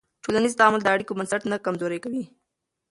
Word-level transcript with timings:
ټولنیز 0.23 0.53
تعامل 0.59 0.81
د 0.83 0.87
اړیکو 0.95 1.17
بنسټ 1.17 1.41
نه 1.51 1.57
کمزوری 1.65 1.99
کوي. 2.03 2.23